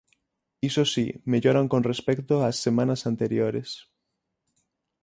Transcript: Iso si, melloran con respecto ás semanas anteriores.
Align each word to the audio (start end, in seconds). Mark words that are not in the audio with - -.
Iso 0.69 0.83
si, 0.93 1.05
melloran 1.31 1.67
con 1.73 1.81
respecto 1.91 2.33
ás 2.47 2.57
semanas 2.65 3.01
anteriores. 3.11 3.69